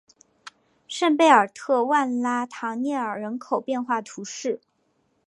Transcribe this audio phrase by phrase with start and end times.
[0.87, 4.59] 圣贝尔特万拉唐涅尔人口变化图示